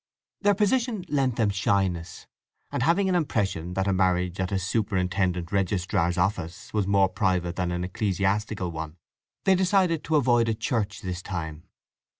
Their 0.41 0.55
position 0.55 1.05
lent 1.09 1.35
them 1.35 1.51
shyness, 1.51 2.25
and 2.71 2.81
having 2.81 3.07
an 3.07 3.13
impression 3.13 3.75
that 3.75 3.87
a 3.87 3.93
marriage 3.93 4.39
at 4.39 4.51
a 4.51 4.57
superintendent 4.57 5.51
registrar's 5.51 6.17
office 6.17 6.73
was 6.73 6.87
more 6.87 7.07
private 7.07 7.55
than 7.55 7.69
an 7.71 7.83
ecclesiastical 7.83 8.71
one, 8.71 8.97
they 9.43 9.53
decided 9.53 10.03
to 10.05 10.15
avoid 10.15 10.49
a 10.49 10.55
church 10.55 11.01
this 11.03 11.21
time. 11.21 11.67